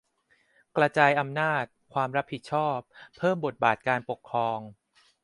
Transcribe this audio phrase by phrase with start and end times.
[0.77, 1.63] กระจายอำนาจ
[1.93, 2.77] ความรับผิดชอบ
[3.17, 4.59] เพิ่มบทบาทการปกครอง